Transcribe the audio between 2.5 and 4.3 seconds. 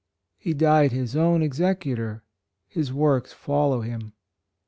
his works follow him.